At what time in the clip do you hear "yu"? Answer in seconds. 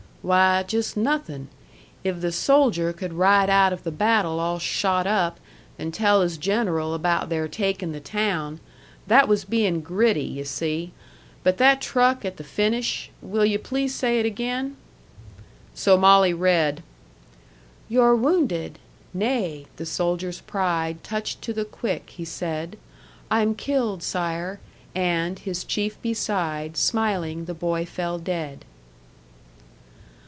10.21-10.43, 13.45-13.57